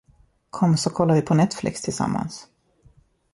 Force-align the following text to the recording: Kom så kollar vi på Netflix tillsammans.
Kom 0.49 0.77
så 0.77 0.89
kollar 0.89 1.15
vi 1.15 1.21
på 1.21 1.33
Netflix 1.33 1.81
tillsammans. 1.81 2.47